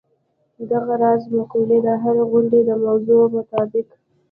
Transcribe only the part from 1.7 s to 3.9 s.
د هرې غونډې د موضوع مطابق.